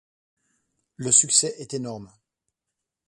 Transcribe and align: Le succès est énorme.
Le 0.95 1.11
succès 1.11 1.53
est 1.59 1.75
énorme. 1.75 2.09